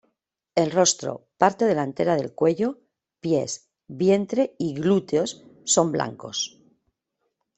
El 0.55 0.71
rostro, 0.71 1.27
parte 1.37 1.65
delantera 1.65 2.15
del 2.15 2.33
cuello, 2.33 2.79
pies, 3.19 3.69
vientre 3.87 4.55
y 4.57 4.73
glúteos 4.73 5.43
son 5.63 5.91
blancos. 5.91 6.59